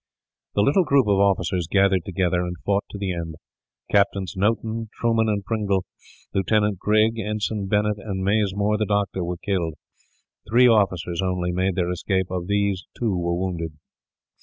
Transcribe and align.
The 0.55 0.63
little 0.63 0.83
group 0.83 1.05
of 1.05 1.19
officers 1.19 1.67
gathered 1.69 2.05
together, 2.05 2.41
and 2.41 2.55
fought 2.65 2.85
to 2.89 2.97
the 2.97 3.13
end. 3.13 3.35
Captains 3.91 4.33
Noton, 4.35 4.89
Truman, 4.95 5.29
and 5.29 5.45
Pringle; 5.45 5.85
Lieutenant 6.33 6.79
Grigg, 6.79 7.19
Ensign 7.19 7.67
Bennet, 7.67 7.99
and 7.99 8.23
Maismore 8.23 8.79
the 8.79 8.87
doctor 8.87 9.23
were 9.23 9.37
killed. 9.37 9.75
Three 10.49 10.67
officers, 10.67 11.21
only, 11.21 11.51
made 11.51 11.75
their 11.75 11.91
escape; 11.91 12.31
of 12.31 12.47
these, 12.47 12.83
two 12.97 13.15
were 13.15 13.35
wounded. 13.35 13.73